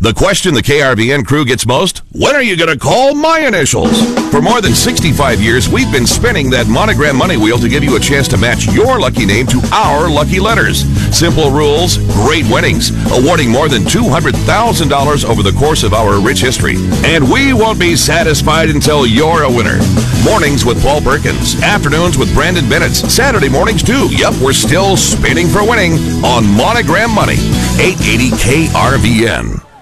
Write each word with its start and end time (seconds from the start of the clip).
The 0.00 0.12
question 0.12 0.54
the 0.54 0.60
KRVN 0.60 1.24
crew 1.24 1.44
gets 1.44 1.66
most 1.66 2.02
when 2.10 2.34
are 2.34 2.42
you 2.42 2.56
going 2.56 2.68
to 2.68 2.78
call 2.78 3.14
my 3.14 3.38
initials? 3.38 3.94
For 4.32 4.42
more 4.42 4.60
than 4.60 4.74
65 4.74 5.40
years, 5.40 5.68
we've 5.68 5.90
been 5.92 6.06
spinning 6.06 6.50
that 6.50 6.66
monogram 6.66 7.16
money 7.16 7.36
wheel 7.36 7.58
to 7.58 7.68
give 7.68 7.84
you 7.84 7.96
a 7.96 8.00
chance 8.00 8.26
to 8.28 8.36
match 8.36 8.66
your 8.66 8.98
lucky 8.98 9.24
name 9.24 9.46
to 9.46 9.62
our 9.72 10.10
lucky 10.10 10.40
letters. 10.40 10.82
Simple 11.16 11.50
rules, 11.50 11.98
great 12.26 12.44
winnings, 12.50 12.90
awarding 13.14 13.50
more 13.50 13.68
than 13.68 13.82
$200,000 13.84 15.24
over 15.24 15.42
the 15.42 15.56
course 15.56 15.84
of 15.84 15.94
our 15.94 16.20
rich 16.20 16.40
history. 16.40 16.74
And 17.06 17.30
we 17.30 17.52
won't 17.52 17.78
be 17.78 17.94
satisfied 17.94 18.70
until 18.70 19.06
you're 19.06 19.44
a 19.44 19.50
winner. 19.50 19.78
Mornings 20.24 20.64
with 20.64 20.82
Paul 20.82 21.02
Perkins, 21.02 21.62
afternoons 21.62 22.18
with 22.18 22.34
Brandon 22.34 22.68
Bennett, 22.68 22.94
Saturday 22.94 23.48
mornings 23.48 23.82
too. 23.82 24.08
Yep, 24.10 24.34
we're 24.42 24.52
still 24.52 24.96
spinning 24.96 25.46
for 25.46 25.62
winning 25.62 25.92
on 26.26 26.44
Monogram 26.44 27.14
Money, 27.14 27.38
880 27.78 28.30
KRVN. 28.42 29.73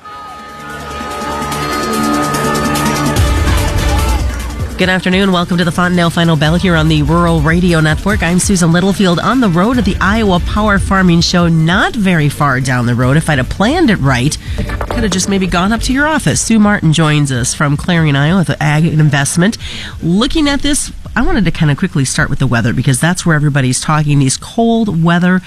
Good 4.83 4.89
afternoon. 4.89 5.31
Welcome 5.31 5.59
to 5.59 5.65
the 5.65 5.71
Fontanelle 5.71 6.11
Final 6.11 6.35
Bell 6.35 6.57
here 6.57 6.75
on 6.75 6.89
the 6.89 7.05
Rural 7.05 7.41
Radio 7.41 7.79
Network. 7.79 8.21
I'm 8.21 8.41
Susan 8.41 8.73
Littlefield 8.73 9.21
on 9.21 9.39
the 9.39 9.49
road 9.49 9.79
at 9.79 9.85
the 9.85 9.95
Iowa 10.01 10.41
Power 10.41 10.81
Farming 10.81 11.21
Show, 11.21 11.47
not 11.47 11.95
very 11.95 12.29
far 12.29 12.59
down 12.59 12.87
the 12.87 12.95
road. 12.97 13.17
If 13.17 13.31
I'd 13.31 13.39
have 13.39 13.49
planned 13.49 13.91
it 13.91 13.99
right, 13.99 14.37
could 14.57 15.05
have 15.05 15.13
just 15.13 15.29
maybe 15.29 15.47
gone 15.47 15.73
up 15.73 15.83
to 15.83 15.93
your 15.93 16.09
office. 16.09 16.41
Sue 16.41 16.59
Martin 16.59 16.93
joins 16.93 17.31
us 17.31 17.55
from 17.55 17.77
Clarion, 17.77 18.17
Iowa 18.17 18.41
with 18.41 18.61
Ag 18.61 18.85
Investment. 18.85 19.57
Looking 20.03 20.49
at 20.49 20.63
this, 20.63 20.93
I 21.15 21.23
wanted 21.23 21.45
to 21.45 21.53
kind 21.53 21.71
of 21.71 21.79
quickly 21.79 22.05
start 22.05 22.29
with 22.29 22.41
the 22.41 22.49
weather 22.49 22.73
because 22.73 23.01
that's 23.01 23.25
where 23.25 23.37
everybody's 23.37 23.81
talking. 23.81 24.19
These 24.19 24.37
cold 24.37 25.05
weather 25.05 25.43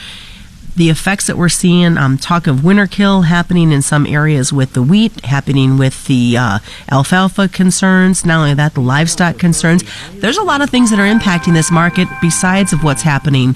the 0.76 0.90
effects 0.90 1.28
that 1.28 1.38
we're 1.38 1.50
seeing, 1.50 1.98
um, 1.98 2.18
talk 2.18 2.48
of 2.48 2.64
winter 2.64 2.88
kill 2.88 3.24
happening 3.24 3.72
in 3.72 3.82
some 3.82 4.06
areas 4.06 4.52
with 4.52 4.74
the 4.74 4.84
wheat, 4.84 5.26
happening 5.26 5.78
with 5.78 6.06
the 6.08 6.36
uh, 6.38 6.60
alfalfa 6.92 7.48
concerns, 7.48 8.26
not 8.26 8.40
only 8.40 8.54
that, 8.54 8.74
the 8.74 8.82
livestock 8.82 9.38
concerns. 9.38 9.84
There's 10.14 10.38
a 10.38 10.44
lot 10.44 10.62
of 10.62 10.70
things 10.70 10.90
that 10.92 11.00
are 11.00 11.08
impacting 11.08 11.54
this 11.54 11.72
market 11.72 12.08
besides 12.22 12.74
of 12.74 12.84
what's 12.84 13.04
happening 13.04 13.56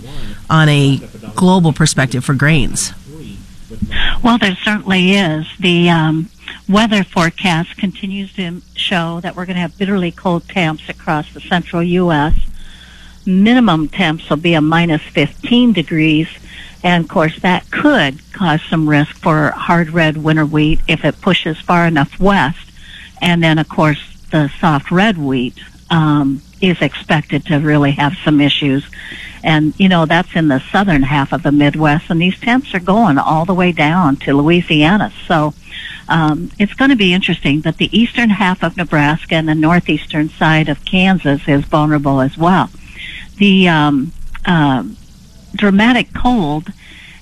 on 0.49 0.69
a 0.69 1.01
global 1.35 1.73
perspective 1.73 2.23
for 2.23 2.33
grains. 2.33 2.93
Well, 4.23 4.37
there 4.37 4.55
certainly 4.55 5.11
is. 5.11 5.45
The 5.59 5.89
um, 5.89 6.29
weather 6.67 7.03
forecast 7.03 7.77
continues 7.77 8.33
to 8.33 8.61
show 8.75 9.19
that 9.21 9.35
we're 9.35 9.45
going 9.45 9.55
to 9.55 9.61
have 9.61 9.77
bitterly 9.77 10.11
cold 10.11 10.47
temps 10.47 10.87
across 10.87 11.33
the 11.33 11.41
central 11.41 11.83
U.S. 11.83 12.35
Minimum 13.25 13.89
temps 13.89 14.29
will 14.29 14.37
be 14.37 14.53
a 14.53 14.61
minus 14.61 15.01
15 15.01 15.73
degrees 15.73 16.27
and 16.83 17.03
of 17.03 17.09
course, 17.09 17.39
that 17.41 17.69
could 17.71 18.19
cause 18.33 18.61
some 18.69 18.87
risk 18.87 19.15
for 19.17 19.51
hard 19.51 19.89
red 19.89 20.17
winter 20.17 20.45
wheat 20.45 20.79
if 20.87 21.03
it 21.03 21.21
pushes 21.21 21.59
far 21.59 21.85
enough 21.85 22.19
west. 22.19 22.71
And 23.21 23.43
then, 23.43 23.57
of 23.59 23.67
course, 23.67 23.99
the 24.31 24.49
soft 24.59 24.91
red 24.91 25.17
wheat 25.17 25.59
um, 25.89 26.41
is 26.61 26.81
expected 26.81 27.45
to 27.47 27.57
really 27.57 27.91
have 27.91 28.15
some 28.23 28.39
issues. 28.39 28.85
And, 29.43 29.77
you 29.79 29.89
know, 29.89 30.05
that's 30.05 30.35
in 30.35 30.47
the 30.47 30.59
southern 30.71 31.03
half 31.03 31.31
of 31.31 31.43
the 31.43 31.51
Midwest, 31.51 32.09
and 32.09 32.21
these 32.21 32.39
temps 32.39 32.73
are 32.73 32.79
going 32.79 33.17
all 33.17 33.45
the 33.45 33.53
way 33.53 33.71
down 33.71 34.17
to 34.17 34.33
Louisiana. 34.33 35.13
So 35.27 35.53
um, 36.09 36.51
it's 36.59 36.73
going 36.73 36.89
to 36.89 36.97
be 36.97 37.13
interesting. 37.13 37.61
But 37.61 37.77
the 37.77 37.97
eastern 37.97 38.29
half 38.31 38.63
of 38.63 38.75
Nebraska 38.75 39.35
and 39.35 39.47
the 39.47 39.55
northeastern 39.55 40.29
side 40.29 40.67
of 40.67 40.83
Kansas 40.85 41.47
is 41.47 41.63
vulnerable 41.65 42.19
as 42.19 42.37
well. 42.37 42.69
The 43.37 43.69
um, 43.69 44.11
uh, 44.45 44.83
dramatic 45.53 46.13
cold, 46.13 46.71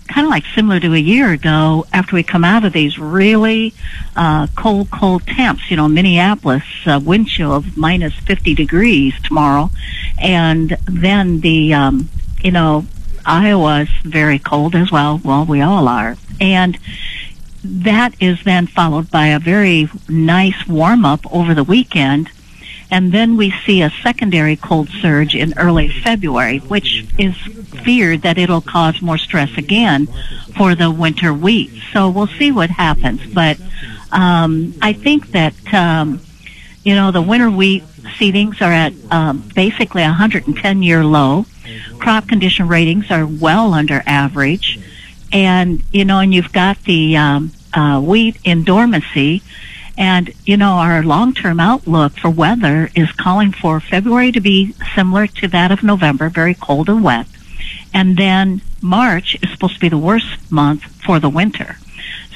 kind 0.07 0.25
of 0.25 0.31
like 0.31 0.45
similar 0.55 0.79
to 0.79 0.93
a 0.93 0.97
year 0.97 1.31
ago 1.31 1.85
after 1.91 2.15
we 2.15 2.23
come 2.23 2.43
out 2.43 2.63
of 2.63 2.73
these 2.73 2.97
really 2.97 3.73
uh, 4.15 4.47
cold, 4.55 4.89
cold 4.89 5.25
temps. 5.27 5.69
You 5.69 5.77
know, 5.77 5.87
Minneapolis, 5.87 6.63
uh, 6.85 6.99
wind 7.03 7.27
chill 7.27 7.53
of 7.53 7.77
minus 7.77 8.13
50 8.13 8.55
degrees 8.55 9.13
tomorrow. 9.23 9.69
And 10.19 10.77
then 10.85 11.41
the, 11.41 11.73
um, 11.73 12.09
you 12.43 12.51
know, 12.51 12.85
Iowa's 13.25 13.89
very 14.03 14.39
cold 14.39 14.75
as 14.75 14.91
well. 14.91 15.19
Well, 15.23 15.45
we 15.45 15.61
all 15.61 15.87
are. 15.87 16.17
And 16.39 16.77
that 17.63 18.15
is 18.21 18.43
then 18.43 18.67
followed 18.67 19.11
by 19.11 19.27
a 19.27 19.39
very 19.39 19.89
nice 20.07 20.67
warm 20.67 21.05
up 21.05 21.31
over 21.33 21.53
the 21.53 21.63
weekend 21.63 22.29
and 22.89 23.11
then 23.11 23.35
we 23.35 23.51
see 23.65 23.81
a 23.81 23.91
secondary 24.01 24.55
cold 24.55 24.89
surge 24.89 25.35
in 25.35 25.53
early 25.57 25.89
February, 25.89 26.59
which 26.59 27.05
is 27.17 27.35
feared 27.83 28.21
that 28.21 28.37
it'll 28.37 28.61
cause 28.61 29.01
more 29.01 29.17
stress 29.17 29.57
again 29.57 30.07
for 30.55 30.73
the 30.73 30.89
winter 30.89 31.33
wheat. 31.33 31.71
So 31.91 32.09
we'll 32.09 32.27
see 32.27 32.51
what 32.51 32.69
happens. 32.69 33.25
But 33.33 33.59
um, 34.11 34.73
I 34.81 34.93
think 34.93 35.31
that 35.31 35.73
um, 35.73 36.21
you 36.83 36.95
know 36.95 37.11
the 37.11 37.21
winter 37.21 37.49
wheat 37.49 37.83
seedings 38.17 38.61
are 38.61 38.71
at 38.71 38.93
um, 39.11 39.49
basically 39.53 40.03
a 40.03 40.07
110 40.07 40.83
year 40.83 41.03
low. 41.03 41.45
Crop 41.99 42.29
condition 42.29 42.69
ratings 42.69 43.11
are 43.11 43.25
well 43.25 43.73
under 43.73 44.01
average, 44.05 44.79
and 45.33 45.83
you 45.91 46.05
know, 46.05 46.19
and 46.19 46.33
you've 46.33 46.53
got 46.53 46.81
the 46.83 47.17
um, 47.17 47.51
uh, 47.73 47.99
wheat 47.99 48.37
in 48.45 48.63
dormancy 48.63 49.43
and, 49.97 50.31
you 50.45 50.57
know, 50.57 50.73
our 50.73 51.01
long-term 51.01 51.59
outlook 51.59 52.13
for 52.13 52.29
weather 52.29 52.89
is 52.95 53.11
calling 53.13 53.51
for 53.51 53.79
February 53.79 54.31
to 54.31 54.39
be 54.39 54.73
similar 54.95 55.25
to 55.27 55.47
that 55.47 55.71
of 55.71 55.81
November, 55.81 56.29
very 56.29 56.53
cold 56.53 56.87
and 56.87 57.03
wet. 57.03 57.25
And 57.93 58.15
then 58.15 58.61
March 58.79 59.35
is 59.41 59.49
supposed 59.49 59.75
to 59.75 59.79
be 59.79 59.89
the 59.89 59.97
worst 59.97 60.51
month 60.51 60.83
for 61.03 61.19
the 61.19 61.29
winter. 61.29 61.77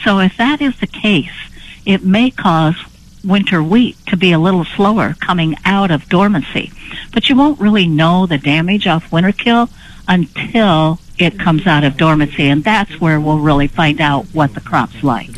So 0.04 0.20
if 0.20 0.36
that 0.38 0.60
is 0.60 0.80
the 0.80 0.88
case, 0.88 1.52
it 1.86 2.04
may 2.04 2.32
cause 2.32 2.76
winter 3.24 3.62
wheat 3.62 3.98
to 4.08 4.18
be 4.18 4.32
a 4.32 4.40
little 4.40 4.66
slower 4.66 5.16
coming 5.20 5.56
out 5.64 5.92
of 5.92 6.10
dormancy. 6.10 6.72
But 7.14 7.30
you 7.30 7.36
won't 7.36 7.60
really 7.60 7.88
know 7.88 8.26
the 8.26 8.40
damage 8.40 8.88
off 8.88 9.12
winter 9.12 9.32
kill 9.32 9.70
until 10.08 11.00
it 11.20 11.38
comes 11.38 11.68
out 11.68 11.84
of 11.84 11.98
dormancy. 11.98 12.48
And 12.48 12.64
that's 12.64 13.00
where 13.00 13.20
we'll 13.20 13.38
really 13.38 13.68
find 13.68 14.02
out 14.02 14.26
what 14.34 14.56
the 14.56 14.62
crop's 14.62 15.04
like. 15.04 15.30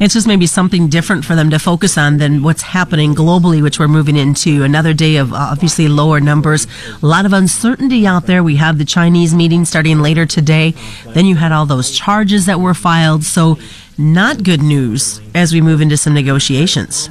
It's 0.00 0.14
just 0.14 0.26
maybe 0.26 0.46
something 0.46 0.88
different 0.88 1.26
for 1.26 1.34
them 1.34 1.50
to 1.50 1.58
focus 1.58 1.98
on 1.98 2.16
than 2.16 2.42
what's 2.42 2.62
happening 2.62 3.14
globally, 3.14 3.62
which 3.62 3.78
we're 3.78 3.86
moving 3.86 4.16
into 4.16 4.62
another 4.62 4.94
day 4.94 5.16
of 5.16 5.34
uh, 5.34 5.36
obviously 5.36 5.88
lower 5.88 6.20
numbers. 6.20 6.66
A 7.02 7.06
lot 7.06 7.26
of 7.26 7.34
uncertainty 7.34 8.06
out 8.06 8.24
there. 8.24 8.42
We 8.42 8.56
have 8.56 8.78
the 8.78 8.86
Chinese 8.86 9.34
meeting 9.34 9.66
starting 9.66 10.00
later 10.00 10.24
today. 10.24 10.72
Then 11.08 11.26
you 11.26 11.36
had 11.36 11.52
all 11.52 11.66
those 11.66 11.90
charges 11.90 12.46
that 12.46 12.60
were 12.60 12.72
filed. 12.72 13.24
So 13.24 13.58
not 13.98 14.42
good 14.42 14.62
news 14.62 15.20
as 15.34 15.52
we 15.52 15.60
move 15.60 15.82
into 15.82 15.98
some 15.98 16.14
negotiations. 16.14 17.10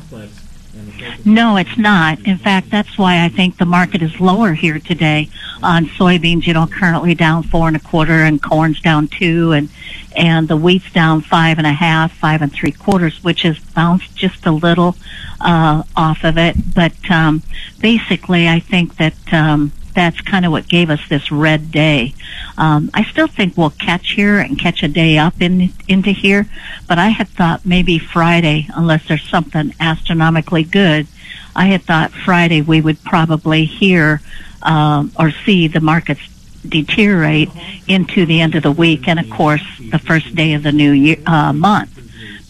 No, 1.26 1.58
it's 1.58 1.78
not. 1.78 2.20
In 2.26 2.38
fact, 2.38 2.72
that's 2.72 2.98
why 2.98 3.24
I 3.24 3.30
think 3.30 3.58
the 3.58 3.66
market 3.66 4.02
is 4.02 4.20
lower 4.20 4.54
here 4.54 4.80
today 4.80 5.30
on 5.62 5.86
soybeans. 5.86 6.48
You 6.48 6.54
know, 6.54 6.66
currently 6.66 7.14
down 7.14 7.44
four 7.44 7.68
and 7.68 7.78
a 7.78 7.80
quarter, 7.80 8.24
and 8.24 8.42
corn's 8.42 8.82
down 8.82 9.08
two, 9.08 9.52
and 9.52 9.70
and 10.16 10.48
the 10.48 10.58
wheat's 10.58 10.92
down 10.92 11.22
five 11.22 11.58
and 11.58 11.68
a 11.68 11.74
half, 11.74 12.12
five 12.14 12.42
and 12.42 12.52
three 12.52 12.72
quarters, 12.72 13.24
which 13.24 13.44
has 13.44 13.60
bounced 13.60 14.16
just 14.16 14.46
a 14.46 14.52
little 14.52 14.96
uh, 15.42 15.84
off 15.96 16.24
of 16.24 16.38
it. 16.38 16.74
But 16.74 16.94
um, 17.10 17.44
basically, 17.80 18.48
I 18.48 18.60
think 18.60 18.98
that 18.98 19.34
um, 19.34 19.72
that's 19.94 20.22
kind 20.22 20.46
of 20.46 20.52
what 20.52 20.68
gave 20.68 20.90
us 20.90 21.00
this 21.10 21.32
red 21.32 21.72
day. 21.72 22.14
Um, 22.58 22.90
I 22.94 23.04
still 23.04 23.28
think 23.28 23.58
we'll 23.58 23.70
catch 23.72 24.12
here 24.12 24.40
and 24.40 24.58
catch 24.60 24.84
a 24.84 24.88
day 24.88 25.18
up 25.18 25.42
in 25.42 25.74
into 25.88 26.12
here, 26.12 26.48
but 26.88 27.00
I 27.00 27.10
had 27.10 27.28
thought 27.30 27.66
maybe 27.66 28.00
Friday, 28.00 28.68
unless 28.76 29.08
there's 29.08 29.28
something 29.28 29.74
astronomically 29.80 30.64
good, 30.64 31.08
I 31.56 31.68
had 31.68 31.84
thought 31.84 32.12
Friday 32.12 32.62
we 32.62 32.82
would 32.82 33.04
probably 33.04 33.66
hear 33.66 34.22
um, 34.62 35.12
or 35.18 35.32
see 35.32 35.68
the 35.68 35.80
markets 35.80 36.22
deteriorate 36.68 37.50
into 37.88 38.26
the 38.26 38.42
end 38.42 38.56
of 38.56 38.64
the 38.64 38.72
week, 38.72 39.08
and 39.08 39.20
of 39.20 39.30
course 39.30 39.64
the 39.92 40.00
first 40.00 40.36
day 40.36 40.54
of 40.54 40.64
the 40.64 40.72
new 40.72 40.92
year 40.92 41.18
uh, 41.26 41.54
month. 41.54 41.96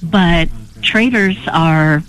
But 0.02 0.50
traders 0.82 1.38
are 1.52 2.04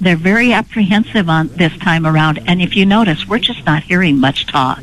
they're 0.00 0.16
very 0.16 0.52
apprehensive 0.52 1.28
on 1.28 1.48
this 1.48 1.76
time 1.78 2.06
around. 2.06 2.38
And 2.46 2.60
if 2.60 2.76
you 2.76 2.84
notice, 2.84 3.26
we're 3.26 3.38
just 3.38 3.64
not 3.64 3.84
hearing 3.84 4.18
much 4.18 4.46
talk. 4.46 4.82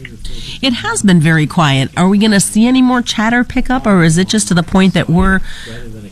It 0.62 0.74
has 0.74 1.04
been 1.04 1.20
very 1.20 1.46
quiet. 1.46 1.96
Are 1.98 2.08
we 2.08 2.18
going 2.18 2.32
to 2.32 2.40
see 2.40 2.66
any 2.66 2.82
more 2.82 3.02
chatter 3.02 3.44
pick 3.44 3.70
up, 3.70 3.86
or 3.86 4.04
is 4.04 4.18
it 4.18 4.28
just 4.28 4.48
to 4.48 4.54
the 4.54 4.64
point 4.64 4.94
that 4.94 5.10
we're 5.10 5.40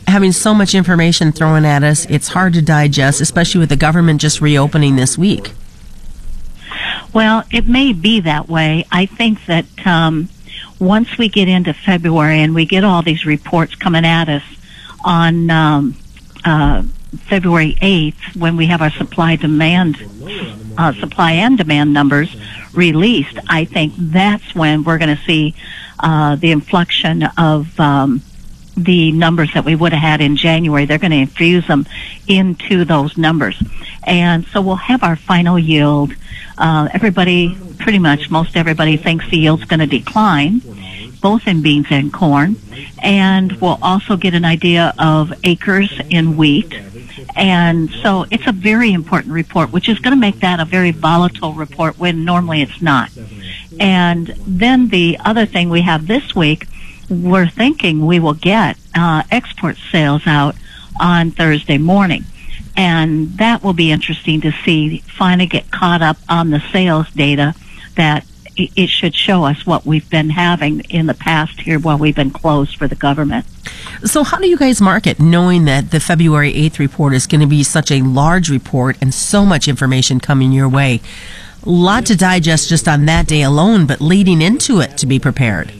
having 0.06 0.32
so 0.32 0.54
much 0.54 0.74
information 0.74 1.32
thrown 1.32 1.64
at 1.64 1.82
us, 1.82 2.04
it's 2.06 2.28
hard 2.28 2.52
to 2.54 2.62
digest, 2.62 3.20
especially 3.20 3.60
with 3.60 3.68
the 3.68 3.76
government 3.76 4.20
just 4.20 4.40
reopening 4.40 4.96
this 4.96 5.16
week? 5.16 5.52
Well, 7.12 7.44
it 7.50 7.66
may 7.66 7.92
be 7.92 8.20
that 8.20 8.48
way. 8.48 8.86
I 8.90 9.06
think 9.06 9.46
that 9.46 9.66
um, 9.86 10.28
once 10.78 11.18
we 11.18 11.28
get 11.28 11.48
into 11.48 11.74
February 11.74 12.40
and 12.40 12.54
we 12.54 12.66
get 12.66 12.84
all 12.84 13.02
these 13.02 13.26
reports 13.26 13.74
coming 13.74 14.04
at 14.04 14.28
us 14.28 14.44
on 15.04 15.50
um, 15.50 15.96
uh, 16.44 16.82
February 17.28 17.76
8th, 17.80 18.36
when 18.36 18.56
we 18.56 18.66
have 18.66 18.80
our 18.80 18.90
supply 18.90 19.36
demand, 19.36 19.96
uh, 20.78 20.92
supply 20.94 21.32
and 21.32 21.58
demand 21.58 21.92
numbers 21.92 22.34
released, 22.72 23.38
I 23.48 23.64
think 23.64 23.94
that's 23.96 24.54
when 24.54 24.84
we're 24.84 24.98
going 24.98 25.16
to 25.16 25.22
see 25.24 25.54
uh, 25.98 26.36
the 26.36 26.52
inflection 26.52 27.24
of 27.36 27.78
um, 27.80 28.22
the 28.84 29.12
numbers 29.12 29.52
that 29.54 29.64
we 29.64 29.74
would 29.74 29.92
have 29.92 30.02
had 30.02 30.20
in 30.20 30.36
January. 30.36 30.84
They're 30.84 30.98
going 30.98 31.10
to 31.10 31.18
infuse 31.18 31.66
them 31.66 31.86
into 32.26 32.84
those 32.84 33.16
numbers. 33.16 33.62
And 34.04 34.46
so 34.46 34.60
we'll 34.60 34.76
have 34.76 35.02
our 35.02 35.16
final 35.16 35.58
yield. 35.58 36.12
Uh, 36.56 36.88
everybody, 36.92 37.56
pretty 37.78 37.98
much 37.98 38.30
most 38.30 38.56
everybody 38.56 38.96
thinks 38.96 39.28
the 39.28 39.38
yield's 39.38 39.64
going 39.64 39.80
to 39.80 39.86
decline, 39.86 40.60
both 41.20 41.46
in 41.46 41.62
beans 41.62 41.86
and 41.90 42.12
corn. 42.12 42.56
And 43.02 43.52
we'll 43.60 43.78
also 43.82 44.16
get 44.16 44.34
an 44.34 44.44
idea 44.44 44.94
of 44.98 45.32
acres 45.44 45.92
in 46.10 46.36
wheat. 46.36 46.74
And 47.36 47.90
so 47.90 48.26
it's 48.30 48.46
a 48.46 48.52
very 48.52 48.92
important 48.92 49.32
report, 49.32 49.72
which 49.72 49.88
is 49.88 49.98
going 49.98 50.14
to 50.14 50.20
make 50.20 50.40
that 50.40 50.60
a 50.60 50.64
very 50.64 50.90
volatile 50.90 51.52
report 51.52 51.98
when 51.98 52.24
normally 52.24 52.62
it's 52.62 52.82
not. 52.82 53.10
And 53.78 54.26
then 54.46 54.88
the 54.88 55.18
other 55.24 55.46
thing 55.46 55.70
we 55.70 55.82
have 55.82 56.06
this 56.06 56.34
week 56.34 56.66
we're 57.10 57.48
thinking 57.48 58.06
we 58.06 58.20
will 58.20 58.34
get 58.34 58.78
uh, 58.94 59.24
export 59.30 59.76
sales 59.90 60.22
out 60.26 60.54
on 61.00 61.30
Thursday 61.32 61.78
morning. 61.78 62.24
And 62.76 63.36
that 63.38 63.62
will 63.62 63.72
be 63.72 63.90
interesting 63.90 64.40
to 64.42 64.52
see, 64.64 64.98
finally 64.98 65.46
get 65.46 65.70
caught 65.70 66.02
up 66.02 66.18
on 66.28 66.50
the 66.50 66.60
sales 66.72 67.10
data 67.10 67.54
that 67.96 68.24
it 68.56 68.88
should 68.88 69.14
show 69.14 69.44
us 69.44 69.64
what 69.64 69.86
we've 69.86 70.08
been 70.10 70.30
having 70.30 70.80
in 70.90 71.06
the 71.06 71.14
past 71.14 71.60
here 71.60 71.78
while 71.78 71.98
we've 71.98 72.14
been 72.14 72.30
closed 72.30 72.76
for 72.76 72.86
the 72.86 72.94
government. 72.94 73.46
So, 74.04 74.22
how 74.22 74.38
do 74.38 74.48
you 74.48 74.56
guys 74.56 74.80
market 74.80 75.18
knowing 75.18 75.64
that 75.64 75.90
the 75.90 76.00
February 76.00 76.52
8th 76.52 76.78
report 76.78 77.14
is 77.14 77.26
going 77.26 77.40
to 77.40 77.46
be 77.46 77.62
such 77.62 77.90
a 77.90 78.02
large 78.02 78.50
report 78.50 78.96
and 79.00 79.14
so 79.14 79.44
much 79.44 79.68
information 79.68 80.20
coming 80.20 80.52
your 80.52 80.68
way? 80.68 81.00
A 81.64 81.68
lot 81.68 82.06
to 82.06 82.16
digest 82.16 82.68
just 82.68 82.88
on 82.88 83.06
that 83.06 83.26
day 83.26 83.42
alone, 83.42 83.86
but 83.86 84.00
leading 84.00 84.40
into 84.40 84.80
it 84.80 84.96
to 84.98 85.06
be 85.06 85.18
prepared. 85.18 85.72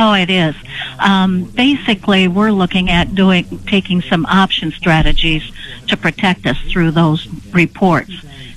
Oh, 0.00 0.14
it 0.14 0.30
is. 0.30 0.54
Um, 1.00 1.42
basically, 1.44 2.28
we're 2.28 2.52
looking 2.52 2.88
at 2.88 3.16
doing 3.16 3.44
taking 3.66 4.00
some 4.00 4.24
option 4.26 4.70
strategies 4.70 5.50
to 5.88 5.96
protect 5.96 6.46
us 6.46 6.56
through 6.70 6.92
those 6.92 7.26
reports 7.52 8.12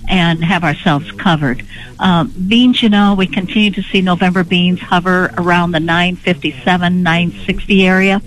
and 0.07 0.43
have 0.43 0.63
ourselves 0.63 1.11
covered. 1.13 1.65
Um, 1.97 2.31
beans, 2.47 2.83
you 2.83 2.89
know, 2.89 3.15
we 3.15 3.25
continue 3.25 3.71
to 3.71 3.81
see 3.81 4.01
November 4.01 4.43
beans 4.43 4.81
hover 4.81 5.33
around 5.35 5.71
the 5.71 5.79
957, 5.79 7.01
960 7.01 7.87
area. 7.87 8.21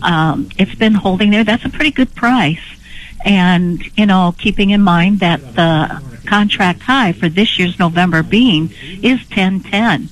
Um, 0.00 0.48
it's 0.56 0.74
been 0.74 0.94
holding 0.94 1.30
there. 1.30 1.44
That's 1.44 1.66
a 1.66 1.70
pretty 1.70 1.90
good 1.90 2.14
price. 2.14 2.64
And, 3.26 3.82
you 3.96 4.06
know, 4.06 4.34
keeping 4.38 4.70
in 4.70 4.80
mind 4.80 5.20
that 5.20 5.54
the 5.54 6.02
contract 6.26 6.80
high 6.82 7.12
for 7.12 7.28
this 7.28 7.58
year's 7.58 7.78
November 7.78 8.22
bean 8.22 8.70
is 9.02 9.20
1010. 9.28 10.08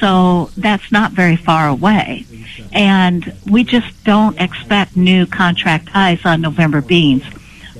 So 0.00 0.50
that's 0.56 0.92
not 0.92 1.12
very 1.12 1.36
far 1.36 1.68
away. 1.68 2.24
And 2.72 3.34
we 3.50 3.64
just 3.64 4.04
don't 4.04 4.40
expect 4.40 4.96
new 4.96 5.26
contract 5.26 5.88
highs 5.88 6.24
on 6.24 6.40
November 6.40 6.80
beans. 6.80 7.24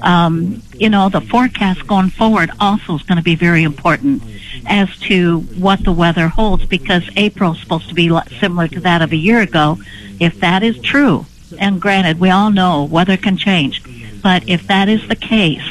Um, 0.02 0.62
you 0.74 0.88
know, 0.88 1.08
the 1.08 1.20
forecast 1.20 1.86
going 1.86 2.10
forward 2.10 2.50
also 2.60 2.94
is 2.94 3.02
going 3.02 3.18
to 3.18 3.24
be 3.24 3.34
very 3.34 3.62
important 3.62 4.22
as 4.66 4.96
to 5.00 5.40
what 5.40 5.84
the 5.84 5.92
weather 5.92 6.28
holds 6.28 6.66
because 6.66 7.02
April 7.16 7.52
is 7.52 7.60
supposed 7.60 7.88
to 7.88 7.94
be 7.94 8.10
similar 8.38 8.68
to 8.68 8.80
that 8.80 9.02
of 9.02 9.12
a 9.12 9.16
year 9.16 9.40
ago. 9.40 9.78
If 10.20 10.40
that 10.40 10.62
is 10.62 10.78
true, 10.80 11.26
and 11.58 11.80
granted, 11.80 12.20
we 12.20 12.30
all 12.30 12.50
know 12.50 12.84
weather 12.84 13.16
can 13.16 13.36
change, 13.36 13.82
but 14.22 14.48
if 14.48 14.66
that 14.66 14.88
is 14.88 15.06
the 15.08 15.16
case, 15.16 15.64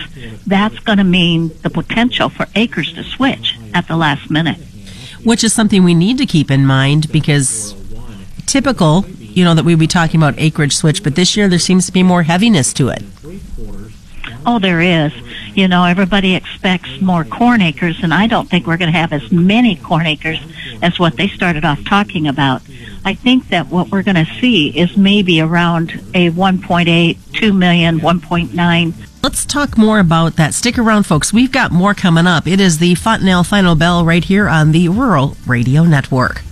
that's 0.45 0.79
going 0.79 0.97
to 0.97 1.03
mean 1.03 1.51
the 1.61 1.69
potential 1.69 2.29
for 2.29 2.47
acres 2.55 2.93
to 2.93 3.03
switch 3.03 3.57
at 3.73 3.87
the 3.87 3.95
last 3.95 4.29
minute 4.29 4.59
which 5.27 5.43
is 5.43 5.51
something 5.51 5.83
we 5.83 5.93
need 5.93 6.17
to 6.17 6.25
keep 6.25 6.49
in 6.49 6.65
mind 6.65 7.11
because 7.11 7.75
typical, 8.45 9.05
you 9.19 9.43
know, 9.43 9.53
that 9.53 9.65
we'd 9.65 9.77
be 9.77 9.85
talking 9.85 10.17
about 10.21 10.33
acreage 10.37 10.73
switch, 10.73 11.03
but 11.03 11.15
this 11.15 11.35
year 11.35 11.49
there 11.49 11.59
seems 11.59 11.85
to 11.85 11.91
be 11.91 12.01
more 12.01 12.23
heaviness 12.23 12.71
to 12.71 12.87
it. 12.87 13.03
Oh, 14.45 14.57
there 14.57 14.79
is. 14.79 15.11
You 15.53 15.67
know, 15.67 15.83
everybody 15.83 16.33
expects 16.33 17.01
more 17.01 17.25
corn 17.25 17.61
acres, 17.61 18.01
and 18.03 18.13
I 18.13 18.27
don't 18.27 18.49
think 18.49 18.65
we're 18.65 18.77
going 18.77 18.93
to 18.93 18.97
have 18.97 19.11
as 19.11 19.29
many 19.29 19.75
corn 19.75 20.05
acres 20.05 20.39
as 20.81 20.97
what 20.97 21.17
they 21.17 21.27
started 21.27 21.65
off 21.65 21.83
talking 21.83 22.25
about. 22.25 22.61
I 23.03 23.13
think 23.13 23.49
that 23.49 23.67
what 23.67 23.91
we're 23.91 24.03
going 24.03 24.25
to 24.25 24.33
see 24.39 24.69
is 24.69 24.95
maybe 24.95 25.41
around 25.41 25.91
a 26.13 26.29
1.8, 26.31 27.17
2 27.33 27.51
million, 27.51 27.99
1.9 27.99 29.06
Let's 29.27 29.43
talk 29.43 29.77
more 29.77 29.99
about 29.99 30.37
that. 30.37 30.53
Stick 30.53 30.77
around, 30.77 31.03
folks. 31.03 31.33
We've 31.33 31.51
got 31.51 31.73
more 31.73 31.93
coming 31.93 32.25
up. 32.25 32.47
It 32.47 32.61
is 32.61 32.77
the 32.77 32.95
Fontanelle 32.95 33.43
Final 33.43 33.75
Bell 33.75 34.05
right 34.05 34.23
here 34.23 34.47
on 34.47 34.71
the 34.71 34.87
Rural 34.87 35.35
Radio 35.45 35.83
Network. 35.83 36.43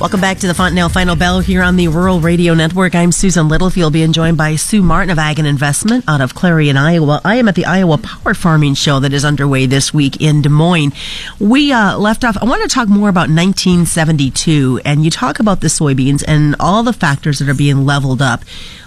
Welcome 0.00 0.20
back 0.20 0.38
to 0.38 0.48
the 0.48 0.54
Fontanelle 0.54 0.88
Final 0.88 1.14
Bell 1.14 1.38
here 1.38 1.62
on 1.62 1.76
the 1.76 1.86
Rural 1.86 2.20
Radio 2.20 2.52
Network. 2.52 2.96
I'm 2.96 3.12
Susan 3.12 3.48
Littlefield, 3.48 3.92
being 3.92 4.12
joined 4.12 4.36
by 4.36 4.56
Sue 4.56 4.82
Martin 4.82 5.10
of 5.10 5.20
Ag 5.20 5.38
and 5.38 5.46
Investment 5.46 6.04
out 6.08 6.20
of 6.20 6.34
Clarion, 6.34 6.76
Iowa. 6.76 7.20
I 7.24 7.36
am 7.36 7.46
at 7.46 7.54
the 7.54 7.64
Iowa 7.64 7.98
Power 7.98 8.34
Farming 8.34 8.74
Show 8.74 8.98
that 8.98 9.12
is 9.12 9.24
underway 9.24 9.66
this 9.66 9.94
week 9.94 10.20
in 10.20 10.42
Des 10.42 10.48
Moines. 10.48 10.92
We 11.38 11.72
uh, 11.72 11.96
left 11.96 12.24
off, 12.24 12.36
I 12.36 12.44
want 12.44 12.62
to 12.62 12.68
talk 12.68 12.88
more 12.88 13.08
about 13.08 13.30
1972, 13.30 14.80
and 14.84 15.04
you 15.04 15.12
talk 15.12 15.38
about 15.38 15.60
the 15.60 15.68
soybeans 15.68 16.24
and 16.26 16.56
all 16.58 16.82
the 16.82 16.92
factors 16.92 17.38
that 17.38 17.48
are 17.48 17.54
being 17.54 17.86
leveled 17.86 18.20
up. 18.20 18.42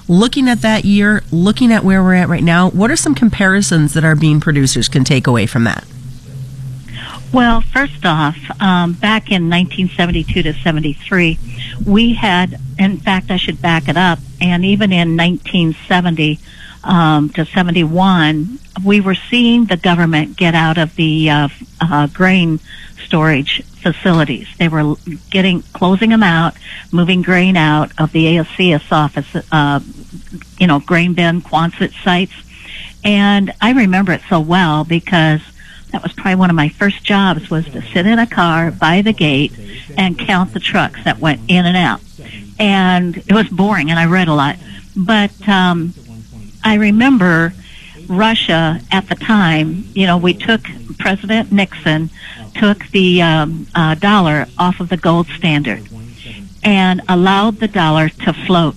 Looking 0.10 0.50
at 0.50 0.62
that 0.62 0.84
year, 0.84 1.24
looking 1.32 1.72
at 1.72 1.86
where 1.86 2.04
we're 2.04 2.16
at 2.16 2.28
right 2.28 2.44
now, 2.44 2.70
what 2.70 2.92
are 2.92 2.98
some 2.98 3.16
comparisons 3.16 3.94
that 3.94 4.04
our 4.04 4.16
bean 4.16 4.42
producers 4.42 4.90
can 4.90 5.06
take 5.06 5.26
away 5.26 5.46
from 5.46 5.64
that? 5.64 5.86
Well, 7.34 7.62
first 7.62 8.06
off, 8.06 8.38
um, 8.62 8.94
back 8.94 9.32
in 9.32 9.50
1972 9.50 10.44
to 10.44 10.54
73, 10.54 11.38
we 11.86 12.14
had, 12.14 12.60
in 12.80 12.98
fact, 12.98 13.30
I 13.30 13.38
should 13.38 13.62
back 13.62 13.90
it 13.90 13.98
up, 13.98 14.20
and 14.40 14.64
even 14.64 14.94
in 14.94 15.18
1970 15.18 16.40
um, 16.86 17.30
to 17.32 17.46
71, 17.46 18.60
we 18.86 19.02
were 19.02 19.16
seeing 19.16 19.66
the 19.66 19.76
government 19.76 20.38
get 20.38 20.56
out 20.56 20.78
of 20.78 20.96
the 20.96 21.30
uh, 21.30 21.50
uh, 21.82 22.08
grain 22.08 22.60
storage 23.06 23.62
facilities. 23.64 24.48
They 24.58 24.70
were 24.70 24.96
getting 25.30 25.64
closing 25.74 26.12
them 26.12 26.24
out, 26.24 26.56
moving 26.92 27.22
grain 27.22 27.58
out 27.58 27.92
of 28.00 28.14
the 28.14 28.38
ASCS 28.38 28.92
office, 28.92 29.36
uh, 29.52 29.82
you 30.58 30.68
know, 30.68 30.80
grain 30.80 31.14
bin 31.14 31.42
Quonset 31.42 31.94
sites. 32.04 32.34
And 33.04 33.54
I 33.62 33.74
remember 33.74 34.14
it 34.14 34.22
so 34.30 34.40
well 34.40 34.84
because 34.84 35.42
that 35.98 36.04
was 36.04 36.14
probably 36.14 36.36
one 36.36 36.52
of 36.52 36.56
my 36.56 36.70
first 36.70 37.04
jobs 37.04 37.50
was 37.50 37.66
to 37.66 37.82
sit 37.82 38.06
in 38.06 38.20
a 38.20 38.28
car 38.28 38.70
by 38.70 39.02
the 39.02 39.14
gate 39.14 39.52
and 39.98 40.20
count 40.20 40.54
the 40.54 40.60
trucks 40.60 41.04
that 41.06 41.18
went 41.18 41.42
in 41.48 41.66
and 41.66 41.76
out. 41.76 42.02
And 42.60 43.18
it 43.18 43.32
was 43.34 43.48
boring 43.48 43.90
and 43.90 43.98
I 43.98 44.06
read 44.06 44.28
a 44.28 44.36
lot. 44.36 44.58
But 44.96 45.32
um, 45.50 45.96
I 46.64 46.76
remember 46.76 47.54
Russia 48.08 48.80
at 48.92 49.10
the 49.10 49.16
time, 49.16 49.86
you 49.96 50.06
know, 50.06 50.18
we 50.18 50.36
took 50.36 50.62
President 51.00 51.52
Nixon 51.52 52.12
took 52.54 52.86
the 52.90 53.24
um, 53.24 53.66
uh, 53.74 53.96
dollar 53.96 54.46
off 54.60 54.80
of 54.80 54.90
the 54.90 54.98
gold 54.98 55.26
standard 55.30 55.90
and 56.64 57.02
allowed 57.10 57.56
the 57.56 57.68
dollar 57.68 58.10
to 58.10 58.34
float. 58.34 58.76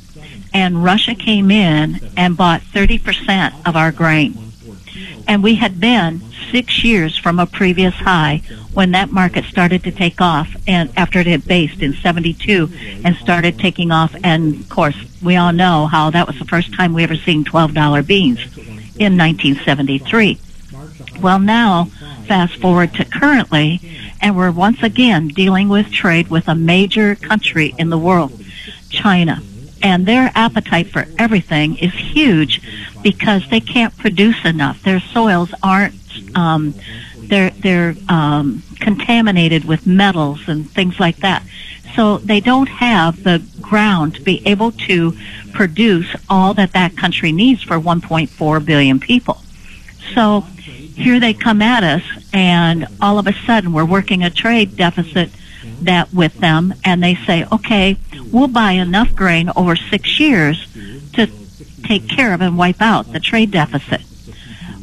And 0.55 0.83
Russia 0.83 1.15
came 1.15 1.51
in 1.51 2.01
and 2.17 2.35
bought 2.35 2.63
30% 2.63 3.69
of 3.69 3.77
our 3.77 3.93
grain. 3.93 4.39
And 5.29 5.43
we 5.45 5.57
had 5.57 5.81
been 5.81 6.23
six 6.51 6.85
years 6.85 7.17
from 7.17 7.39
a 7.39 7.47
previous 7.47 7.95
high 7.95 8.43
when 8.73 8.91
that 8.93 9.11
market 9.11 9.45
started 9.45 9.83
to 9.85 9.91
take 9.91 10.21
off 10.21 10.55
and 10.67 10.91
after 10.97 11.19
it 11.19 11.27
had 11.27 11.47
based 11.47 11.83
in 11.83 11.95
72 11.95 12.69
and 13.05 13.17
started 13.17 13.59
taking 13.59 13.91
off. 13.91 14.15
And 14.23 14.61
of 14.61 14.69
course, 14.69 14.97
we 15.23 15.37
all 15.37 15.53
know 15.53 15.87
how 15.87 16.11
that 16.11 16.27
was 16.27 16.39
the 16.39 16.45
first 16.45 16.75
time 16.75 16.93
we 16.93 17.03
ever 17.03 17.17
seen 17.17 17.45
$12 17.45 18.07
beans 18.07 18.41
in 18.99 19.17
1973. 19.17 20.39
Well, 21.21 21.39
now, 21.39 21.85
fast 22.27 22.57
forward 22.57 22.95
to 22.95 23.05
currently, 23.05 23.81
and 24.21 24.37
we're 24.37 24.51
once 24.51 24.83
again 24.83 25.29
dealing 25.29 25.69
with 25.69 25.91
trade 25.91 26.29
with 26.29 26.49
a 26.49 26.55
major 26.55 27.15
country 27.15 27.75
in 27.79 27.91
the 27.91 27.99
world, 27.99 28.33
China 28.89 29.43
and 29.83 30.07
their 30.07 30.31
appetite 30.35 30.89
for 30.89 31.07
everything 31.19 31.77
is 31.77 31.93
huge 31.93 32.61
because 33.03 33.49
they 33.49 33.61
can't 33.61 33.97
produce 33.97 34.45
enough. 34.45 34.83
Their 34.83 35.01
soils 35.01 35.53
aren't 35.63 35.95
um, 36.35 36.75
they're 37.19 37.51
they're 37.51 37.95
um, 38.09 38.63
contaminated 38.81 39.65
with 39.65 39.87
metals 39.87 40.49
and 40.49 40.69
things 40.71 40.99
like 40.99 41.19
that. 41.19 41.43
So 41.95 42.19
they 42.19 42.41
don't 42.41 42.69
have 42.69 43.25
the 43.25 43.43
ground 43.61 44.15
to 44.15 44.23
be 44.23 44.47
able 44.47 44.73
to 44.73 45.17
produce 45.53 46.15
all 46.29 46.55
that 46.55 46.73
that 46.73 46.97
country 46.97 47.33
needs 47.33 47.63
for 47.63 47.81
1.4 47.81 48.65
billion 48.65 49.01
people. 49.01 49.39
So 50.15 50.43
here 50.43 51.19
they 51.19 51.35
come 51.35 51.63
at 51.63 51.83
us, 51.83 52.03
and 52.33 52.87
all 53.01 53.19
of 53.19 53.27
a 53.27 53.33
sudden 53.33 53.73
we're 53.73 53.85
working 53.85 54.23
a 54.23 54.31
trade 54.31 54.77
deficit 54.77 55.31
that 55.83 56.13
with 56.13 56.35
them 56.39 56.75
and 56.85 57.03
they 57.03 57.15
say, 57.15 57.47
okay, 57.51 57.97
we'll 58.33 58.49
buy 58.49 58.73
enough 58.73 59.15
grain 59.15 59.51
over 59.57 59.77
six 59.77 60.21
years 60.21 60.67
to 61.15 61.27
take 61.85 62.09
care 62.09 62.35
of 62.35 62.41
and 62.41 62.57
wipe 62.57 62.81
out 62.81 63.13
the 63.13 63.21
trade 63.21 63.51
deficit. 63.51 64.03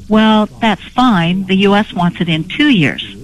Well, 0.10 0.46
that's 0.46 0.84
fine. 0.84 1.46
The 1.46 1.56
U.S. 1.58 1.94
wants 1.94 2.22
it 2.22 2.30
in 2.30 2.46
two 2.46 2.70
years. 2.70 3.16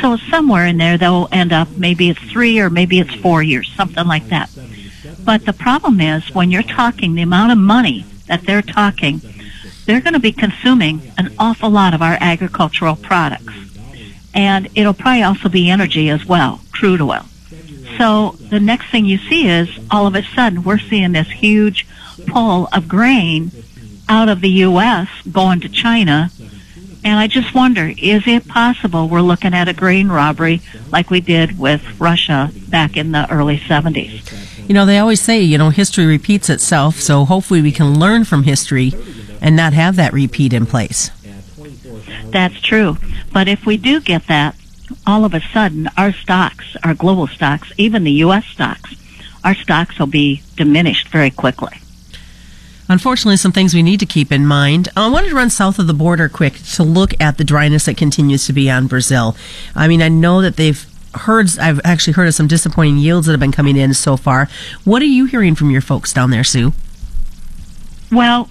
So 0.00 0.16
somewhere 0.16 0.66
in 0.66 0.76
there, 0.76 0.98
they'll 0.98 1.28
end 1.32 1.52
up, 1.52 1.68
maybe 1.76 2.10
it's 2.10 2.20
three 2.20 2.58
or 2.58 2.68
maybe 2.68 2.98
it's 2.98 3.14
four 3.14 3.42
years, 3.42 3.72
something 3.74 4.06
like 4.06 4.28
that. 4.28 4.50
But 5.24 5.46
the 5.46 5.52
problem 5.52 6.00
is 6.00 6.34
when 6.34 6.50
you're 6.50 6.62
talking 6.62 7.14
the 7.14 7.22
amount 7.22 7.52
of 7.52 7.58
money 7.58 8.04
that 8.26 8.42
they're 8.42 8.62
talking, 8.62 9.20
they're 9.86 10.00
going 10.00 10.14
to 10.14 10.20
be 10.20 10.32
consuming 10.32 11.12
an 11.16 11.34
awful 11.38 11.70
lot 11.70 11.94
of 11.94 12.02
our 12.02 12.18
agricultural 12.20 12.96
products. 12.96 13.54
And 14.34 14.68
it'll 14.74 14.94
probably 14.94 15.22
also 15.22 15.48
be 15.48 15.70
energy 15.70 16.10
as 16.10 16.26
well, 16.26 16.60
crude 16.72 17.00
oil. 17.00 17.24
So 17.96 18.32
the 18.32 18.60
next 18.60 18.90
thing 18.90 19.06
you 19.06 19.16
see 19.16 19.48
is 19.48 19.68
all 19.90 20.06
of 20.06 20.14
a 20.14 20.22
sudden 20.22 20.62
we're 20.62 20.78
seeing 20.78 21.12
this 21.12 21.30
huge 21.30 21.86
pull 22.26 22.68
of 22.72 22.88
grain 22.88 23.50
out 24.08 24.28
of 24.28 24.40
the 24.40 24.50
U.S. 24.50 25.08
going 25.30 25.60
to 25.60 25.68
China. 25.68 26.30
And 27.04 27.18
I 27.20 27.28
just 27.28 27.54
wonder, 27.54 27.92
is 27.96 28.26
it 28.26 28.48
possible 28.48 29.08
we're 29.08 29.20
looking 29.20 29.54
at 29.54 29.68
a 29.68 29.72
grain 29.72 30.08
robbery 30.08 30.60
like 30.90 31.08
we 31.10 31.20
did 31.20 31.58
with 31.58 32.00
Russia 32.00 32.50
back 32.68 32.96
in 32.96 33.12
the 33.12 33.30
early 33.30 33.58
70s? 33.58 34.68
You 34.68 34.74
know, 34.74 34.84
they 34.84 34.98
always 34.98 35.20
say, 35.20 35.40
you 35.40 35.56
know, 35.58 35.70
history 35.70 36.04
repeats 36.04 36.50
itself, 36.50 36.96
so 36.96 37.24
hopefully 37.24 37.62
we 37.62 37.70
can 37.70 38.00
learn 38.00 38.24
from 38.24 38.42
history 38.42 38.92
and 39.40 39.54
not 39.54 39.72
have 39.72 39.94
that 39.96 40.12
repeat 40.12 40.52
in 40.52 40.66
place. 40.66 41.10
That's 42.30 42.60
true. 42.60 42.96
But 43.32 43.46
if 43.46 43.64
we 43.64 43.76
do 43.76 44.00
get 44.00 44.26
that, 44.26 44.56
all 45.06 45.24
of 45.24 45.34
a 45.34 45.40
sudden 45.40 45.88
our 45.96 46.12
stocks, 46.12 46.76
our 46.82 46.94
global 46.94 47.28
stocks, 47.28 47.72
even 47.76 48.02
the 48.02 48.12
U.S. 48.12 48.46
stocks, 48.46 48.96
our 49.44 49.54
stocks 49.54 49.98
will 49.98 50.08
be 50.08 50.42
diminished 50.56 51.08
very 51.08 51.30
quickly. 51.30 51.78
Unfortunately, 52.88 53.36
some 53.36 53.52
things 53.52 53.74
we 53.74 53.82
need 53.82 54.00
to 54.00 54.06
keep 54.06 54.30
in 54.30 54.46
mind. 54.46 54.88
Uh, 54.88 55.06
I 55.06 55.08
wanted 55.08 55.30
to 55.30 55.34
run 55.34 55.50
south 55.50 55.78
of 55.78 55.86
the 55.86 55.94
border 55.94 56.28
quick 56.28 56.54
to 56.74 56.82
look 56.82 57.20
at 57.20 57.36
the 57.36 57.44
dryness 57.44 57.86
that 57.86 57.96
continues 57.96 58.46
to 58.46 58.52
be 58.52 58.70
on 58.70 58.86
Brazil. 58.86 59.36
I 59.74 59.88
mean, 59.88 60.02
I 60.02 60.08
know 60.08 60.40
that 60.40 60.56
they've 60.56 60.86
heard, 61.14 61.58
I've 61.58 61.80
actually 61.84 62.12
heard 62.12 62.28
of 62.28 62.34
some 62.34 62.46
disappointing 62.46 62.98
yields 62.98 63.26
that 63.26 63.32
have 63.32 63.40
been 63.40 63.52
coming 63.52 63.76
in 63.76 63.94
so 63.94 64.16
far. 64.16 64.48
What 64.84 65.02
are 65.02 65.06
you 65.06 65.24
hearing 65.24 65.54
from 65.54 65.70
your 65.70 65.80
folks 65.80 66.12
down 66.12 66.30
there, 66.30 66.44
Sue? 66.44 66.72
Well, 68.12 68.48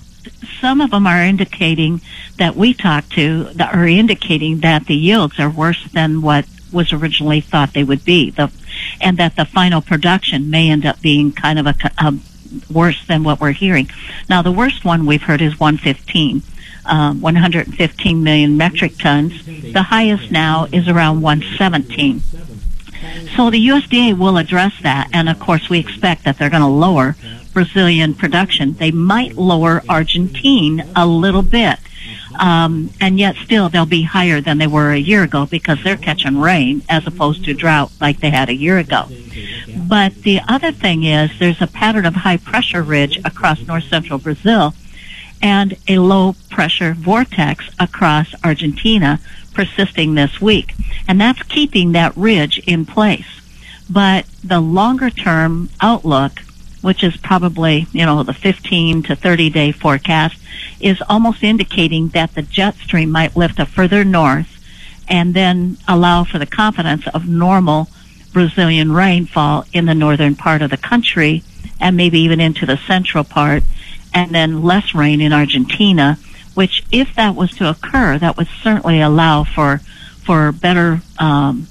some 0.59 0.81
of 0.81 0.91
them 0.91 1.07
are 1.07 1.21
indicating 1.21 2.01
that 2.37 2.55
we 2.55 2.73
talked 2.73 3.11
to 3.11 3.45
that 3.53 3.73
are 3.73 3.87
indicating 3.87 4.59
that 4.59 4.87
the 4.87 4.95
yields 4.95 5.39
are 5.39 5.49
worse 5.49 5.87
than 5.93 6.21
what 6.21 6.45
was 6.71 6.91
originally 6.91 7.39
thought 7.39 7.73
they 7.73 7.83
would 7.83 8.03
be. 8.03 8.31
The, 8.31 8.51
and 8.99 9.17
that 9.17 9.35
the 9.35 9.45
final 9.45 9.81
production 9.81 10.49
may 10.49 10.69
end 10.69 10.85
up 10.85 11.01
being 11.01 11.31
kind 11.31 11.59
of 11.59 11.67
a, 11.67 11.75
a 11.97 12.13
worse 12.69 13.05
than 13.07 13.23
what 13.23 13.39
we're 13.39 13.51
hearing. 13.51 13.89
Now, 14.29 14.41
the 14.41 14.51
worst 14.51 14.85
one 14.85 15.05
we've 15.05 15.23
heard 15.23 15.41
is 15.41 15.59
115. 15.59 16.41
Um, 16.87 17.19
115 17.19 18.23
million 18.23 18.57
metric 18.57 18.97
tons. 18.99 19.43
The 19.45 19.81
highest 19.81 20.31
now 20.31 20.67
is 20.71 20.87
around 20.87 21.23
117. 21.23 22.21
So 23.35 23.49
the 23.49 23.67
USDA 23.67 24.17
will 24.17 24.37
address 24.37 24.73
that, 24.83 25.09
and 25.11 25.27
of 25.27 25.39
course 25.39 25.69
we 25.69 25.79
expect 25.79 26.23
that 26.23 26.37
they're 26.37 26.49
going 26.49 26.61
to 26.61 26.67
lower 26.67 27.15
Brazilian 27.53 28.13
production. 28.13 28.73
They 28.75 28.91
might 28.91 29.35
lower 29.35 29.81
Argentine 29.89 30.87
a 30.95 31.05
little 31.05 31.41
bit, 31.41 31.79
um, 32.39 32.91
and 32.99 33.19
yet 33.19 33.35
still 33.37 33.69
they'll 33.69 33.85
be 33.85 34.03
higher 34.03 34.41
than 34.41 34.57
they 34.57 34.67
were 34.67 34.91
a 34.91 34.97
year 34.97 35.23
ago 35.23 35.45
because 35.45 35.83
they're 35.83 35.97
catching 35.97 36.39
rain 36.39 36.83
as 36.89 37.05
opposed 37.07 37.45
to 37.45 37.53
drought 37.53 37.91
like 37.99 38.19
they 38.19 38.29
had 38.29 38.49
a 38.49 38.55
year 38.55 38.77
ago. 38.77 39.07
But 39.87 40.23
the 40.23 40.39
other 40.47 40.71
thing 40.71 41.03
is 41.03 41.37
there's 41.37 41.61
a 41.61 41.67
pattern 41.67 42.05
of 42.05 42.15
high 42.15 42.37
pressure 42.37 42.81
ridge 42.81 43.19
across 43.23 43.65
north 43.67 43.83
central 43.83 44.17
Brazil 44.17 44.73
and 45.41 45.75
a 45.87 45.99
low 45.99 46.35
pressure 46.49 46.93
vortex 46.93 47.69
across 47.79 48.33
Argentina 48.43 49.19
persisting 49.53 50.15
this 50.15 50.41
week. 50.41 50.73
And 51.07 51.21
that's 51.21 51.43
keeping 51.43 51.91
that 51.91 52.17
ridge 52.17 52.59
in 52.65 52.85
place. 52.85 53.27
But 53.89 54.25
the 54.43 54.59
longer 54.59 55.11
term 55.11 55.69
outlook, 55.79 56.39
which 56.81 57.03
is 57.03 57.17
probably, 57.17 57.85
you 57.91 58.05
know, 58.05 58.23
the 58.23 58.33
15 58.33 59.03
to 59.03 59.15
30 59.15 59.49
day 59.51 59.71
forecast, 59.71 60.37
is 60.79 61.01
almost 61.07 61.43
indicating 61.43 62.07
that 62.09 62.33
the 62.33 62.41
jet 62.41 62.75
stream 62.75 63.11
might 63.11 63.35
lift 63.35 63.59
a 63.59 63.65
further 63.67 64.03
north 64.03 64.51
and 65.07 65.35
then 65.35 65.77
allow 65.87 66.23
for 66.23 66.39
the 66.39 66.45
confidence 66.47 67.05
of 67.09 67.27
normal 67.27 67.87
Brazilian 68.35 68.91
rainfall 68.91 69.63
in 69.71 69.85
the 69.85 69.95
northern 69.95 70.35
part 70.35 70.61
of 70.61 70.69
the 70.69 70.75
country 70.75 71.41
and 71.79 71.95
maybe 71.95 72.19
even 72.19 72.41
into 72.41 72.65
the 72.65 72.75
central 72.75 73.23
part 73.23 73.63
and 74.13 74.35
then 74.35 74.61
less 74.61 74.93
rain 74.93 75.21
in 75.21 75.31
Argentina, 75.31 76.17
which 76.53 76.83
if 76.91 77.15
that 77.15 77.33
was 77.33 77.51
to 77.51 77.69
occur, 77.69 78.17
that 78.17 78.35
would 78.35 78.49
certainly 78.61 78.99
allow 78.99 79.45
for, 79.45 79.77
for 80.25 80.51
better, 80.51 80.99
um, 81.17 81.65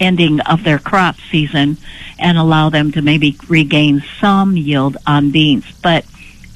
ending 0.00 0.40
of 0.40 0.64
their 0.64 0.80
crop 0.80 1.14
season 1.30 1.76
and 2.18 2.36
allow 2.36 2.68
them 2.68 2.90
to 2.90 3.00
maybe 3.00 3.36
regain 3.48 4.02
some 4.20 4.56
yield 4.56 4.96
on 5.06 5.30
beans. 5.30 5.70
But, 5.82 6.04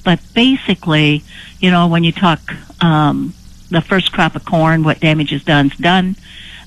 but 0.05 0.19
basically, 0.35 1.23
you 1.61 1.71
know, 1.71 1.87
when 1.87 2.03
you 2.03 2.11
talk, 2.11 2.41
um, 2.83 3.33
the 3.71 3.81
first 3.81 4.11
crop 4.11 4.35
of 4.35 4.45
corn, 4.45 4.83
what 4.83 4.99
damage 4.99 5.33
is 5.33 5.45
done 5.45 5.67
is 5.67 5.77
done. 5.79 6.17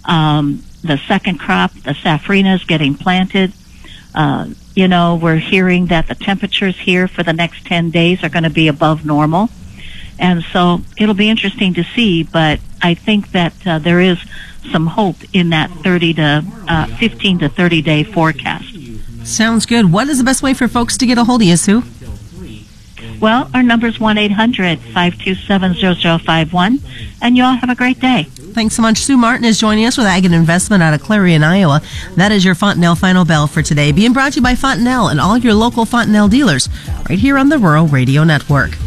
Um, 0.05 0.63
the 0.87 0.97
second 0.97 1.39
crop, 1.39 1.73
the 1.73 1.91
safrinha 1.91 2.55
is 2.55 2.63
getting 2.63 2.95
planted. 2.95 3.53
Uh, 4.13 4.49
you 4.75 4.87
know, 4.87 5.15
we're 5.15 5.37
hearing 5.37 5.87
that 5.87 6.07
the 6.07 6.15
temperatures 6.15 6.77
here 6.77 7.07
for 7.07 7.23
the 7.23 7.33
next 7.33 7.65
10 7.65 7.91
days 7.91 8.23
are 8.23 8.29
going 8.29 8.43
to 8.43 8.49
be 8.49 8.67
above 8.67 9.05
normal. 9.05 9.49
And 10.17 10.43
so 10.43 10.81
it'll 10.97 11.15
be 11.15 11.29
interesting 11.29 11.73
to 11.73 11.83
see, 11.83 12.23
but 12.23 12.59
I 12.81 12.93
think 12.93 13.31
that 13.31 13.53
uh, 13.65 13.79
there 13.79 13.99
is 13.99 14.17
some 14.71 14.87
hope 14.87 15.17
in 15.33 15.49
that 15.49 15.69
30 15.69 16.13
to 16.15 16.45
uh, 16.67 16.85
15 16.97 17.39
to 17.39 17.49
30 17.49 17.81
day 17.81 18.03
forecast. 18.03 18.73
Sounds 19.25 19.65
good. 19.65 19.91
What 19.91 20.07
is 20.07 20.17
the 20.17 20.23
best 20.23 20.43
way 20.43 20.53
for 20.53 20.67
folks 20.67 20.97
to 20.97 21.05
get 21.05 21.17
a 21.17 21.23
hold 21.23 21.41
of 21.41 21.47
you, 21.47 21.57
Sue? 21.57 21.83
Well, 23.19 23.49
our 23.53 23.63
number 23.63 23.87
is 23.87 23.99
1 23.99 24.17
800 24.17 24.79
527 24.79 25.75
0051, 26.19 26.79
and 27.21 27.37
you 27.37 27.43
all 27.43 27.55
have 27.55 27.69
a 27.69 27.75
great 27.75 27.99
day. 27.99 28.27
Thanks 28.55 28.73
so 28.73 28.81
much. 28.81 28.99
Sue 28.99 29.17
Martin 29.17 29.43
is 29.43 29.59
joining 29.59 29.85
us 29.85 29.97
with 29.97 30.07
Ag 30.07 30.23
and 30.23 30.33
Investment 30.33 30.81
out 30.81 30.93
of 30.93 31.03
Clarion, 31.03 31.43
Iowa. 31.43 31.81
That 32.15 32.31
is 32.31 32.45
your 32.45 32.55
Fontanelle 32.55 32.95
Final 32.95 33.25
Bell 33.25 33.47
for 33.47 33.61
today, 33.61 33.91
being 33.91 34.13
brought 34.13 34.31
to 34.31 34.35
you 34.37 34.43
by 34.43 34.55
Fontanelle 34.55 35.09
and 35.09 35.19
all 35.19 35.37
your 35.37 35.53
local 35.53 35.83
Fontanelle 35.83 36.29
dealers 36.29 36.69
right 37.09 37.19
here 37.19 37.37
on 37.37 37.49
the 37.49 37.59
Rural 37.59 37.85
Radio 37.87 38.23
Network. 38.23 38.77